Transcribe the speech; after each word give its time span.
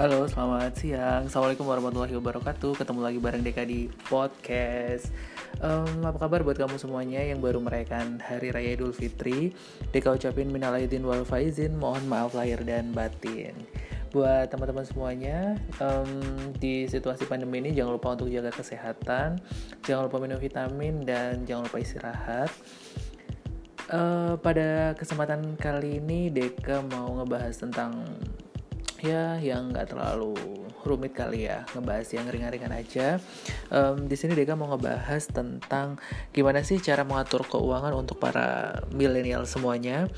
Halo, 0.00 0.24
selamat 0.24 0.80
siang. 0.80 1.28
Assalamualaikum 1.28 1.68
warahmatullahi 1.68 2.16
wabarakatuh. 2.16 2.72
Ketemu 2.72 3.04
lagi 3.04 3.20
bareng 3.20 3.44
Deka 3.44 3.68
di 3.68 3.84
podcast. 4.08 5.12
Um, 5.60 6.00
apa 6.08 6.24
kabar 6.24 6.40
buat 6.40 6.56
kamu 6.56 6.80
semuanya 6.80 7.20
yang 7.20 7.44
baru 7.44 7.60
merayakan 7.60 8.16
Hari 8.16 8.48
Raya 8.48 8.80
Idul 8.80 8.96
Fitri? 8.96 9.52
Deka 9.92 10.16
ucapin 10.16 10.48
minal 10.48 10.72
aidin 10.72 11.04
wal 11.04 11.28
faizin. 11.28 11.76
Mohon 11.76 12.08
maaf 12.08 12.32
lahir 12.32 12.64
dan 12.64 12.96
batin. 12.96 13.52
Buat 14.08 14.48
teman-teman 14.48 14.88
semuanya, 14.88 15.60
um, 15.84 16.08
di 16.56 16.88
situasi 16.88 17.28
pandemi 17.28 17.60
ini 17.60 17.76
jangan 17.76 18.00
lupa 18.00 18.16
untuk 18.16 18.32
jaga 18.32 18.56
kesehatan, 18.56 19.36
jangan 19.84 20.08
lupa 20.08 20.16
minum 20.16 20.40
vitamin 20.40 21.04
dan 21.04 21.44
jangan 21.44 21.68
lupa 21.68 21.76
istirahat. 21.76 22.48
Uh, 23.92 24.40
pada 24.40 24.96
kesempatan 24.96 25.60
kali 25.60 26.00
ini 26.00 26.32
Deka 26.32 26.88
mau 26.88 27.20
ngebahas 27.20 27.52
tentang 27.52 28.00
ya 29.00 29.40
yang 29.40 29.72
nggak 29.72 29.96
terlalu 29.96 30.36
rumit 30.84 31.12
kali 31.12 31.44
ya 31.48 31.64
ngebahas 31.76 32.08
yang 32.12 32.26
ringan-ringan 32.28 32.72
aja. 32.72 33.20
Um, 33.68 34.08
di 34.08 34.16
sini 34.16 34.32
Deka 34.32 34.56
mau 34.56 34.72
ngebahas 34.72 35.28
tentang 35.28 36.00
gimana 36.32 36.64
sih 36.64 36.80
cara 36.80 37.04
mengatur 37.04 37.44
keuangan 37.44 37.92
untuk 37.96 38.16
para 38.20 38.80
milenial 38.92 39.44
semuanya. 39.44 40.08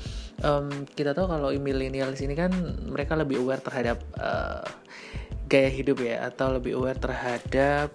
Um, 0.41 0.87
kita 0.87 1.11
tahu 1.15 1.27
kalau 1.27 1.49
milenial 1.55 2.15
sini 2.15 2.35
kan 2.35 2.51
mereka 2.87 3.15
lebih 3.19 3.43
aware 3.43 3.63
terhadap 3.63 3.99
uh, 4.19 4.63
gaya 5.47 5.69
hidup 5.69 6.01
ya 6.01 6.27
atau 6.31 6.55
lebih 6.55 6.79
aware 6.79 6.97
terhadap 6.97 7.93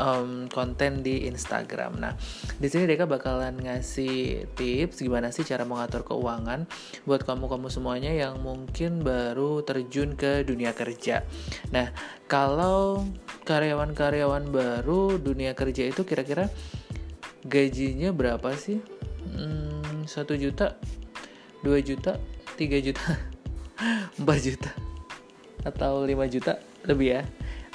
um, 0.00 0.48
konten 0.48 1.00
di 1.00 1.28
Instagram. 1.28 2.00
Nah, 2.00 2.12
di 2.56 2.68
sini 2.68 2.88
Deka 2.88 3.08
bakalan 3.08 3.56
ngasih 3.56 4.48
tips 4.56 5.02
gimana 5.02 5.32
sih 5.32 5.44
cara 5.44 5.64
mengatur 5.64 6.04
keuangan 6.06 6.68
buat 7.04 7.24
kamu-kamu 7.24 7.68
semuanya 7.68 8.12
yang 8.12 8.40
mungkin 8.40 9.02
baru 9.02 9.64
terjun 9.64 10.14
ke 10.14 10.44
dunia 10.44 10.72
kerja. 10.72 11.24
Nah, 11.72 11.90
kalau 12.30 13.04
karyawan-karyawan 13.44 14.48
baru 14.52 15.18
dunia 15.20 15.52
kerja 15.56 15.88
itu 15.88 16.04
kira-kira 16.04 16.48
gajinya 17.46 18.10
berapa 18.10 18.52
sih? 18.56 18.80
Hmm, 19.26 20.06
juta, 20.38 20.78
dua 21.66 21.78
juta, 21.82 22.18
tiga 22.54 22.78
juta, 22.78 23.18
empat 24.22 24.38
juta, 24.38 24.70
atau 25.66 26.06
lima 26.06 26.30
juta 26.30 26.62
lebih 26.86 27.20
ya? 27.20 27.22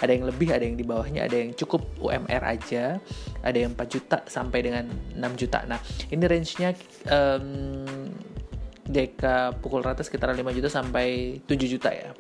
Ada 0.02 0.12
yang 0.12 0.26
lebih 0.26 0.50
ada 0.50 0.66
yang 0.66 0.74
di 0.74 0.82
bawahnya 0.82 1.30
ada 1.30 1.38
yang 1.38 1.54
cukup 1.54 1.86
UMR 2.02 2.42
aja. 2.42 2.98
Ada 3.46 3.58
yang 3.58 3.78
4 3.78 3.86
juta 3.86 4.18
sampai 4.26 4.60
dengan 4.66 4.90
6 5.14 5.42
juta. 5.42 5.62
Nah 5.70 5.78
ini 6.10 6.26
range-nya 6.26 6.74
um, 7.10 7.86
deka 8.90 9.56
pukul 9.62 9.86
rata 9.86 10.02
sekitar 10.02 10.34
5 10.34 10.42
juta 10.58 10.70
sampai 10.74 11.38
7 11.46 11.54
juta 11.70 11.94
ya. 11.94 12.18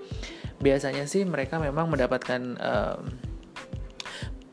Biasanya 0.61 1.09
sih 1.09 1.25
mereka 1.25 1.57
memang 1.57 1.89
mendapatkan 1.89 2.41
um, 2.61 3.01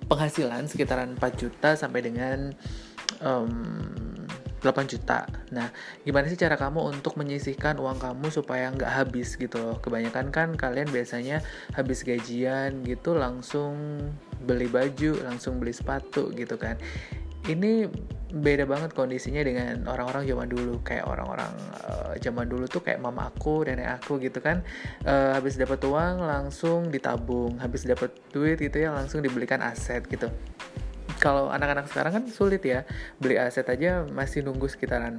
penghasilan 0.09 0.65
sekitaran 0.65 1.21
4 1.21 1.21
juta 1.37 1.77
sampai 1.77 2.01
dengan 2.01 2.57
um, 3.21 4.08
8 4.63 4.91
juta. 4.91 5.27
Nah, 5.55 5.71
gimana 6.03 6.27
sih 6.27 6.39
cara 6.39 6.59
kamu 6.59 6.91
untuk 6.99 7.15
menyisihkan 7.15 7.79
uang 7.79 8.03
kamu 8.03 8.27
supaya 8.35 8.71
nggak 8.75 8.91
habis 8.91 9.39
gitu 9.39 9.59
loh? 9.59 9.77
Kebanyakan 9.79 10.35
kan 10.35 10.49
kalian 10.59 10.91
biasanya 10.91 11.43
habis 11.79 12.03
gajian 12.03 12.83
gitu 12.83 13.15
langsung 13.15 14.03
beli 14.43 14.67
baju, 14.67 15.23
langsung 15.23 15.63
beli 15.63 15.71
sepatu 15.75 16.35
gitu 16.35 16.59
kan. 16.59 16.75
Ini 17.47 17.89
beda 18.29 18.69
banget 18.69 18.93
kondisinya 18.93 19.41
dengan 19.41 19.89
orang-orang 19.89 20.29
zaman 20.29 20.53
dulu 20.53 20.85
kayak 20.85 21.09
orang-orang 21.09 21.49
uh, 21.89 22.13
zaman 22.21 22.45
dulu 22.45 22.69
tuh 22.69 22.85
kayak 22.85 23.01
mama 23.01 23.33
aku 23.33 23.65
nenek 23.65 23.89
aku 23.89 24.21
gitu 24.21 24.45
kan 24.45 24.61
uh, 25.09 25.33
habis 25.33 25.57
dapat 25.57 25.81
uang 25.81 26.29
langsung 26.29 26.93
ditabung 26.93 27.57
habis 27.57 27.89
dapat 27.89 28.13
duit 28.37 28.61
gitu 28.61 28.85
ya 28.85 28.93
langsung 28.93 29.25
dibelikan 29.25 29.65
aset 29.65 30.05
gitu 30.13 30.29
kalau 31.19 31.51
anak-anak 31.51 31.91
sekarang 31.91 32.13
kan 32.23 32.25
sulit 32.31 32.63
ya 32.65 32.87
beli 33.19 33.37
aset 33.37 33.67
aja 33.69 34.07
masih 34.09 34.47
nunggu 34.47 34.71
sekitaran 34.71 35.19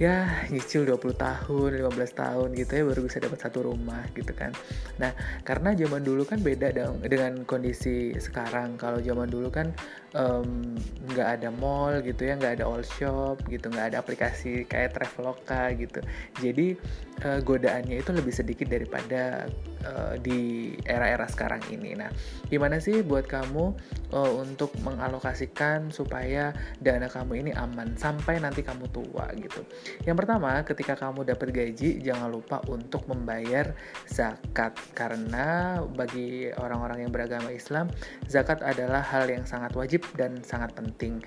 ya 0.00 0.48
nyicil 0.48 0.88
20 0.88 1.12
tahun, 1.12 1.76
15 1.76 1.92
tahun 2.16 2.48
gitu 2.56 2.72
ya 2.72 2.82
baru 2.88 3.04
bisa 3.04 3.20
dapat 3.20 3.36
satu 3.36 3.68
rumah 3.68 4.00
gitu 4.16 4.32
kan. 4.32 4.48
Nah, 4.96 5.12
karena 5.44 5.76
zaman 5.76 6.00
dulu 6.00 6.24
kan 6.24 6.40
beda 6.40 6.72
dong 6.72 7.04
dengan 7.04 7.44
kondisi 7.44 8.16
sekarang. 8.16 8.80
Kalau 8.80 9.04
zaman 9.04 9.28
dulu 9.28 9.52
kan 9.52 9.76
nggak 10.10 11.28
um, 11.28 11.34
ada 11.38 11.48
mall 11.54 12.02
gitu 12.02 12.26
ya, 12.26 12.34
nggak 12.34 12.58
ada 12.58 12.64
all 12.66 12.82
shop 12.82 13.46
gitu, 13.46 13.70
nggak 13.70 13.94
ada 13.94 13.96
aplikasi 14.02 14.66
kayak 14.66 14.98
Traveloka 14.98 15.70
gitu. 15.78 16.02
Jadi 16.42 16.74
uh, 17.22 17.38
godaannya 17.38 18.02
itu 18.02 18.10
lebih 18.10 18.34
sedikit 18.34 18.66
daripada 18.66 19.46
uh, 19.86 20.14
di 20.18 20.74
era-era 20.82 21.30
sekarang 21.30 21.62
ini. 21.70 21.94
Nah, 21.94 22.10
gimana 22.50 22.82
sih 22.82 23.06
buat 23.06 23.30
kamu 23.30 23.64
uh, 24.10 24.32
untuk 24.42 24.74
mengalokasikan 24.82 25.94
supaya 25.94 26.50
dana 26.82 27.06
kamu 27.06 27.46
ini 27.46 27.52
aman 27.54 27.94
sampai 27.94 28.42
nanti 28.42 28.66
kamu 28.66 28.90
tua 28.90 29.30
gitu? 29.38 29.62
Yang 30.02 30.26
pertama, 30.26 30.58
ketika 30.66 30.98
kamu 30.98 31.22
dapat 31.22 31.54
gaji, 31.54 32.02
jangan 32.02 32.34
lupa 32.34 32.58
untuk 32.66 33.06
membayar 33.06 33.78
zakat 34.10 34.74
karena 34.98 35.78
bagi 35.94 36.50
orang-orang 36.58 37.06
yang 37.06 37.12
beragama 37.14 37.54
Islam, 37.54 37.86
zakat 38.26 38.58
adalah 38.66 39.06
hal 39.06 39.30
yang 39.30 39.46
sangat 39.46 39.70
wajib 39.78 39.99
dan 40.16 40.40
sangat 40.44 40.74
penting. 40.76 41.20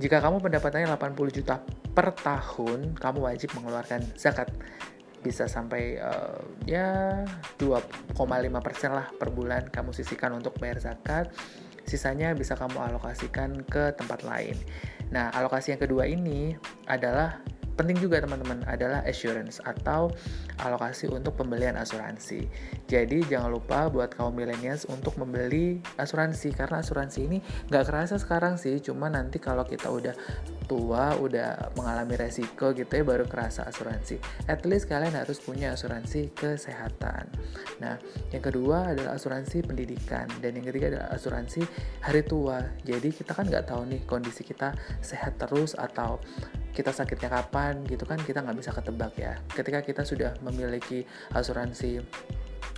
Jika 0.00 0.16
kamu 0.24 0.40
pendapatannya 0.40 0.88
80 0.96 1.36
juta 1.36 1.60
per 1.92 2.16
tahun, 2.16 2.96
kamu 2.96 3.18
wajib 3.20 3.52
mengeluarkan 3.52 4.00
zakat. 4.16 4.48
Bisa 5.20 5.44
sampai 5.44 6.00
uh, 6.00 6.40
ya 6.64 7.20
2,5% 7.60 8.16
lah 8.88 9.12
per 9.12 9.28
bulan 9.28 9.68
kamu 9.68 9.92
sisihkan 9.92 10.32
untuk 10.32 10.56
bayar 10.56 10.80
zakat. 10.80 11.28
Sisanya 11.84 12.32
bisa 12.32 12.56
kamu 12.56 12.80
alokasikan 12.80 13.60
ke 13.68 13.92
tempat 13.92 14.24
lain. 14.24 14.56
Nah 15.12 15.28
alokasi 15.36 15.76
yang 15.76 15.82
kedua 15.84 16.08
ini 16.08 16.56
adalah 16.88 17.44
penting 17.80 17.96
juga 17.96 18.20
teman-teman 18.20 18.60
adalah 18.68 19.00
assurance 19.08 19.64
atau 19.64 20.12
alokasi 20.60 21.08
untuk 21.08 21.40
pembelian 21.40 21.80
asuransi. 21.80 22.44
Jadi 22.84 23.24
jangan 23.24 23.48
lupa 23.48 23.88
buat 23.88 24.12
kaum 24.12 24.36
millennials 24.36 24.84
untuk 24.92 25.16
membeli 25.16 25.80
asuransi 25.96 26.52
karena 26.52 26.84
asuransi 26.84 27.18
ini 27.24 27.38
nggak 27.72 27.84
kerasa 27.88 28.20
sekarang 28.20 28.60
sih, 28.60 28.76
cuma 28.84 29.08
nanti 29.08 29.40
kalau 29.40 29.64
kita 29.64 29.88
udah 29.88 30.12
tua, 30.70 31.18
udah 31.18 31.74
mengalami 31.74 32.14
resiko 32.14 32.70
gitu 32.70 32.86
ya 32.86 33.02
baru 33.02 33.26
kerasa 33.26 33.66
asuransi. 33.66 34.22
At 34.46 34.62
least 34.62 34.86
kalian 34.86 35.18
harus 35.18 35.42
punya 35.42 35.74
asuransi 35.74 36.30
kesehatan. 36.30 37.26
Nah, 37.82 37.98
yang 38.30 38.44
kedua 38.44 38.94
adalah 38.94 39.18
asuransi 39.18 39.66
pendidikan 39.66 40.30
dan 40.38 40.54
yang 40.54 40.70
ketiga 40.70 40.94
adalah 40.94 41.08
asuransi 41.10 41.66
hari 42.06 42.22
tua. 42.22 42.62
Jadi 42.86 43.10
kita 43.10 43.34
kan 43.34 43.50
nggak 43.50 43.66
tahu 43.66 43.82
nih 43.90 44.06
kondisi 44.06 44.46
kita 44.46 44.70
sehat 45.02 45.42
terus 45.42 45.74
atau 45.74 46.22
kita 46.70 46.94
sakitnya 46.94 47.26
kapan 47.26 47.82
gitu 47.90 48.06
kan 48.06 48.18
kita 48.22 48.46
nggak 48.46 48.62
bisa 48.62 48.70
ketebak 48.70 49.12
ya 49.18 49.34
ketika 49.52 49.82
kita 49.82 50.02
sudah 50.06 50.38
memiliki 50.46 51.02
asuransi 51.34 51.98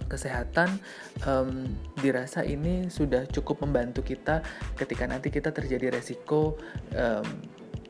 kesehatan 0.09 0.81
um, 1.25 1.69
dirasa 2.01 2.45
ini 2.45 2.89
sudah 2.89 3.29
cukup 3.29 3.65
membantu 3.65 4.05
kita 4.05 4.45
ketika 4.77 5.05
nanti 5.09 5.29
kita 5.33 5.53
terjadi 5.53 5.93
resiko 5.93 6.57
um, 6.97 7.27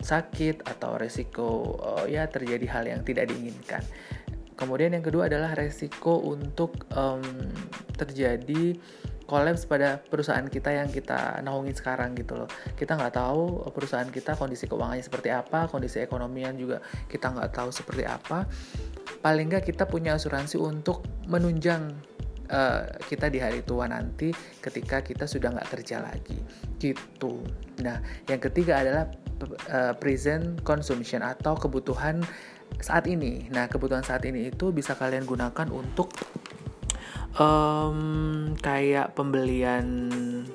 sakit 0.02 0.66
atau 0.66 0.98
resiko 0.98 1.78
uh, 1.78 2.04
ya 2.10 2.26
terjadi 2.26 2.66
hal 2.68 2.84
yang 2.90 3.00
tidak 3.06 3.30
diinginkan. 3.30 3.82
Kemudian 4.52 4.92
yang 4.94 5.02
kedua 5.02 5.26
adalah 5.26 5.56
resiko 5.56 6.22
untuk 6.22 6.86
um, 6.92 7.24
terjadi 7.96 8.76
kolaps 9.32 9.64
pada 9.64 9.96
perusahaan 9.96 10.44
kita 10.44 10.76
yang 10.76 10.92
kita 10.92 11.40
naungin 11.40 11.72
sekarang 11.72 12.12
gitu 12.12 12.36
loh. 12.36 12.50
Kita 12.76 13.00
nggak 13.00 13.16
tahu 13.16 13.64
perusahaan 13.72 14.06
kita 14.06 14.36
kondisi 14.36 14.68
keuangannya 14.68 15.00
seperti 15.00 15.32
apa 15.32 15.72
kondisi 15.72 16.04
ekonomian 16.04 16.52
juga 16.60 16.84
kita 17.08 17.32
nggak 17.32 17.50
tahu 17.56 17.72
seperti 17.72 18.04
apa. 18.04 18.44
Paling 19.24 19.48
nggak 19.48 19.72
kita 19.72 19.88
punya 19.88 20.20
asuransi 20.20 20.60
untuk 20.60 21.06
menunjang 21.32 21.96
uh, 22.52 22.84
kita 23.08 23.32
di 23.32 23.40
hari 23.40 23.64
tua 23.64 23.88
nanti 23.88 24.36
ketika 24.60 25.00
kita 25.00 25.24
sudah 25.24 25.56
nggak 25.56 25.80
kerja 25.80 26.04
lagi. 26.04 26.36
Gitu. 26.76 27.40
Nah 27.80 28.04
yang 28.28 28.38
ketiga 28.42 28.84
adalah 28.84 29.08
uh, 29.44 29.94
present 29.98 30.62
consumption 30.62 31.20
atau 31.22 31.58
kebutuhan 31.58 32.22
saat 32.80 33.04
ini. 33.10 33.50
Nah 33.52 33.68
kebutuhan 33.68 34.06
saat 34.06 34.24
ini 34.24 34.48
itu 34.48 34.72
bisa 34.72 34.96
kalian 34.96 35.28
gunakan 35.28 35.68
untuk 35.68 36.14
um, 37.42 37.98
kayak 38.62 39.18
pembelian 39.18 40.08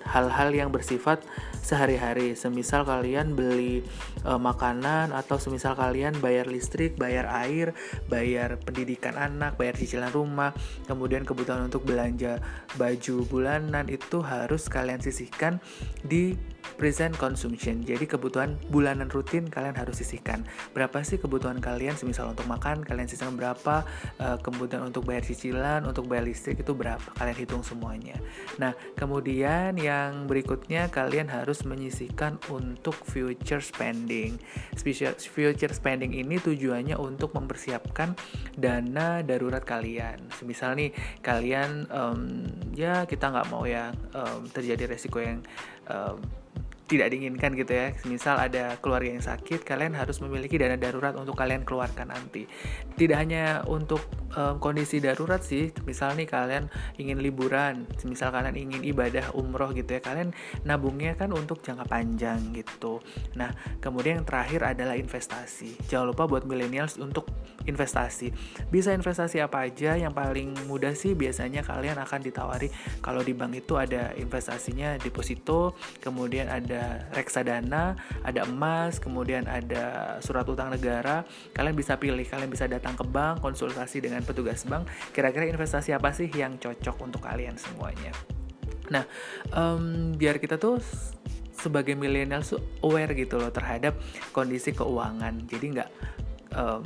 hal-hal 0.07 0.49
yang 0.55 0.69
bersifat 0.71 1.19
sehari-hari. 1.59 2.31
Semisal 2.39 2.87
kalian 2.87 3.35
beli 3.35 3.83
uh, 4.23 4.39
makanan 4.39 5.11
atau 5.11 5.35
semisal 5.35 5.75
kalian 5.75 6.15
bayar 6.23 6.47
listrik, 6.47 6.95
bayar 6.95 7.27
air, 7.27 7.75
bayar 8.07 8.55
pendidikan 8.63 9.19
anak, 9.19 9.59
bayar 9.59 9.75
cicilan 9.75 10.15
rumah, 10.15 10.55
kemudian 10.87 11.27
kebutuhan 11.27 11.67
untuk 11.67 11.83
belanja 11.83 12.39
baju 12.79 13.15
bulanan 13.27 13.91
itu 13.91 14.23
harus 14.23 14.71
kalian 14.71 15.03
sisihkan 15.03 15.59
di 16.07 16.39
present 16.79 17.15
consumption. 17.19 17.83
Jadi 17.83 18.07
kebutuhan 18.07 18.55
bulanan 18.71 19.11
rutin 19.11 19.47
kalian 19.47 19.75
harus 19.75 19.99
sisihkan. 19.99 20.47
Berapa 20.71 21.03
sih 21.03 21.19
kebutuhan 21.19 21.59
kalian? 21.59 21.99
Semisal 21.99 22.31
untuk 22.31 22.47
makan 22.47 22.83
kalian 22.83 23.11
sisihkan 23.11 23.35
berapa? 23.35 23.83
Uh, 24.19 24.39
kemudian 24.39 24.83
untuk 24.87 25.03
bayar 25.03 25.23
cicilan, 25.23 25.83
untuk 25.83 26.07
bayar 26.07 26.23
listrik 26.23 26.63
itu 26.63 26.71
berapa? 26.77 27.03
Kalian 27.17 27.37
hitung 27.37 27.63
semuanya. 27.65 28.15
Nah, 28.61 28.77
kemudian 28.95 29.75
yang 29.75 30.29
berikutnya 30.29 30.87
kalian 30.93 31.27
harus 31.27 31.65
menyisihkan 31.65 32.37
untuk 32.47 32.95
future 33.03 33.61
spending. 33.61 34.37
Future 35.17 35.73
spending 35.73 36.13
ini 36.13 36.37
tujuannya 36.37 36.95
untuk 36.95 37.33
mempersiapkan 37.33 38.13
dana 38.55 39.25
darurat 39.25 39.65
kalian. 39.65 40.29
Misal 40.45 40.77
nih 40.77 40.93
kalian 41.25 41.89
um, 41.89 42.45
ya 42.77 43.03
kita 43.09 43.33
nggak 43.33 43.49
mau 43.49 43.65
ya 43.65 43.91
um, 44.13 44.45
terjadi 44.47 44.85
resiko 44.87 45.17
yang 45.17 45.41
um, 45.89 46.21
tidak 46.87 47.11
diinginkan 47.11 47.51
gitu 47.53 47.71
ya. 47.75 47.87
Misal 48.07 48.39
ada 48.39 48.79
keluarga 48.79 49.11
yang 49.11 49.21
sakit, 49.23 49.67
kalian 49.67 49.93
harus 49.93 50.23
memiliki 50.23 50.55
dana 50.55 50.79
darurat 50.79 51.13
untuk 51.19 51.35
kalian 51.35 51.67
keluarkan 51.67 52.15
nanti. 52.15 52.47
Tidak 52.95 53.17
hanya 53.17 53.67
untuk 53.67 54.07
um, 54.37 54.61
kondisi 54.61 55.01
darurat 55.01 55.41
sih, 55.41 55.73
misal 55.89 56.13
nih 56.13 56.29
kalian 56.29 56.69
ingin 57.01 57.17
liburan, 57.17 57.89
misal 58.05 58.29
kalian 58.29 58.53
ingin 58.53 58.85
ibadah 58.85 59.33
umroh 59.33 59.73
gitu 59.73 59.97
ya, 59.97 60.01
kalian 60.05 60.31
nabungnya 60.61 61.17
kan 61.17 61.33
untuk 61.33 61.65
jangka 61.65 61.89
panjang 61.89 62.53
gitu. 62.53 63.01
Nah, 63.33 63.49
kemudian 63.81 64.21
yang 64.21 64.27
terakhir 64.29 64.61
adalah 64.77 64.93
investasi. 64.93 65.89
Jangan 65.89 66.13
lupa 66.13 66.29
buat 66.29 66.45
millennials 66.45 67.01
untuk 67.01 67.25
investasi. 67.65 68.29
Bisa 68.69 68.93
investasi 68.93 69.41
apa 69.41 69.65
aja? 69.65 69.97
Yang 69.97 70.13
paling 70.13 70.49
mudah 70.69 70.93
sih 70.93 71.17
biasanya 71.17 71.65
kalian 71.65 71.97
akan 71.97 72.21
ditawari 72.21 72.69
kalau 73.01 73.25
di 73.25 73.33
bank 73.33 73.65
itu 73.65 73.75
ada 73.81 74.13
investasinya 74.13 74.95
deposito, 75.01 75.73
kemudian 75.99 76.47
ada 76.47 76.67
ada 76.67 77.07
reksadana, 77.15 77.95
ada 78.21 78.43
emas, 78.43 78.99
kemudian 78.99 79.47
ada 79.47 80.17
surat 80.19 80.43
utang 80.43 80.67
negara. 80.67 81.23
Kalian 81.55 81.73
bisa 81.73 81.95
pilih, 81.95 82.27
kalian 82.27 82.51
bisa 82.51 82.67
datang 82.67 82.93
ke 82.99 83.07
bank, 83.07 83.39
konsultasi 83.39 84.03
dengan 84.03 84.21
petugas 84.27 84.67
bank. 84.67 84.91
Kira-kira 85.15 85.47
investasi 85.47 85.95
apa 85.95 86.11
sih 86.11 86.27
yang 86.35 86.59
cocok 86.59 86.99
untuk 86.99 87.23
kalian 87.23 87.55
semuanya? 87.55 88.11
Nah, 88.91 89.07
um, 89.55 90.11
biar 90.15 90.43
kita 90.43 90.59
tuh 90.59 90.83
sebagai 91.55 91.97
milenial 91.97 92.43
aware 92.85 93.15
gitu 93.15 93.39
loh 93.39 93.49
terhadap 93.49 93.95
kondisi 94.35 94.75
keuangan. 94.75 95.47
Jadi 95.47 95.65
nggak 95.79 95.89
um, 96.53 96.83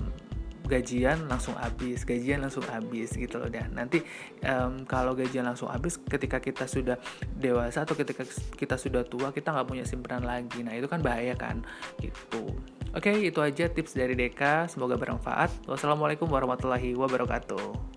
gajian 0.71 1.27
langsung 1.27 1.51
habis 1.59 2.07
gajian 2.07 2.39
langsung 2.39 2.63
habis 2.71 3.11
gitu 3.11 3.35
loh 3.43 3.51
dan 3.51 3.75
nanti 3.75 3.99
um, 4.47 4.87
kalau 4.87 5.11
gajian 5.11 5.43
langsung 5.43 5.67
habis 5.67 5.99
ketika 5.99 6.39
kita 6.39 6.63
sudah 6.63 6.95
dewasa 7.35 7.83
atau 7.83 7.99
ketika 7.99 8.23
kita 8.55 8.79
sudah 8.79 9.03
tua 9.03 9.35
kita 9.35 9.51
nggak 9.51 9.67
punya 9.67 9.83
simpanan 9.83 10.23
lagi 10.23 10.63
nah 10.63 10.71
itu 10.71 10.87
kan 10.87 11.03
bahaya 11.03 11.35
kan 11.35 11.59
gitu 11.99 12.55
oke 12.95 13.11
itu 13.19 13.39
aja 13.43 13.67
tips 13.67 13.97
dari 13.97 14.15
Deka. 14.15 14.69
Semoga 14.71 14.95
bermanfaat. 14.95 15.67
Wassalamualaikum 15.67 16.27
warahmatullahi 16.29 16.95
wabarakatuh 16.95 17.90